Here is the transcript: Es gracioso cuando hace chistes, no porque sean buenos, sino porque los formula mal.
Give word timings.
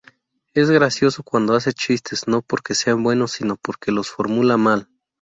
Es 0.55 0.67
gracioso 0.71 1.21
cuando 1.21 1.53
hace 1.53 1.73
chistes, 1.73 2.27
no 2.27 2.41
porque 2.41 2.73
sean 2.73 3.03
buenos, 3.03 3.33
sino 3.33 3.55
porque 3.55 3.91
los 3.91 4.09
formula 4.09 4.57
mal. 4.57 4.89